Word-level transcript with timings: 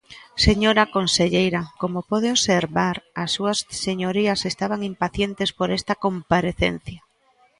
Señora 0.45 0.83
conselleira, 0.95 1.61
como 1.81 1.99
pode 2.11 2.27
observar, 2.35 2.95
as 3.23 3.29
súas 3.35 3.57
señorías 3.85 4.41
estaban 4.51 4.81
impacientes 4.91 5.49
por 5.57 5.69
esta 5.77 5.93
comparecencia. 6.05 7.01